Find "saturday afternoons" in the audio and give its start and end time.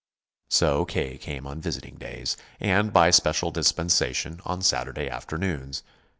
4.63-5.83